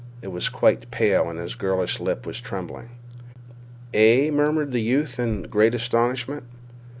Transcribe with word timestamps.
He 0.23 0.27
was 0.27 0.49
quite 0.49 0.89
pale 0.89 1.29
and 1.29 1.37
his 1.37 1.53
girlish 1.53 1.99
lip 1.99 2.25
was 2.25 2.41
trembling. 2.41 2.89
"Eh?" 3.93 4.31
murmured 4.31 4.71
the 4.71 4.81
youth 4.81 5.19
in 5.19 5.43
great 5.43 5.75
astonishment. 5.75 6.43